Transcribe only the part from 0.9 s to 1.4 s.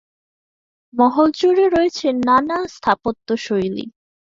মহল